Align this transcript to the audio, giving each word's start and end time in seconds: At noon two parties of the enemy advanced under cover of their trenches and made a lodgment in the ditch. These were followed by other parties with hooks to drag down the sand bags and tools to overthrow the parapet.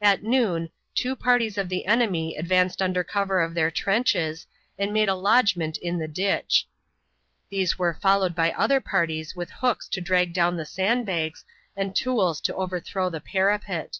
At 0.00 0.22
noon 0.22 0.70
two 0.94 1.16
parties 1.16 1.58
of 1.58 1.68
the 1.68 1.86
enemy 1.86 2.36
advanced 2.36 2.80
under 2.80 3.02
cover 3.02 3.40
of 3.40 3.54
their 3.54 3.72
trenches 3.72 4.46
and 4.78 4.92
made 4.92 5.08
a 5.08 5.16
lodgment 5.16 5.78
in 5.78 5.98
the 5.98 6.06
ditch. 6.06 6.68
These 7.50 7.76
were 7.76 7.98
followed 8.00 8.36
by 8.36 8.52
other 8.52 8.80
parties 8.80 9.34
with 9.34 9.50
hooks 9.50 9.88
to 9.88 10.00
drag 10.00 10.32
down 10.32 10.56
the 10.56 10.64
sand 10.64 11.06
bags 11.06 11.44
and 11.76 11.96
tools 11.96 12.40
to 12.42 12.54
overthrow 12.54 13.10
the 13.10 13.20
parapet. 13.20 13.98